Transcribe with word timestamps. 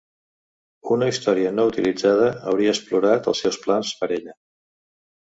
Una 0.95 1.09
història 1.11 1.51
no 1.59 1.67
utilitzada 1.73 2.31
hauria 2.53 2.75
explorat 2.75 3.33
els 3.35 3.47
seus 3.47 3.63
plans 3.67 3.97
per 4.03 4.15
ella. 4.21 4.39